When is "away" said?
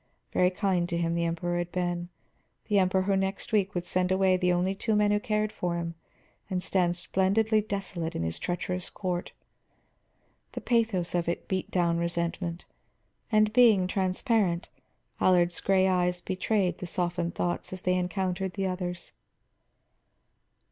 4.11-4.35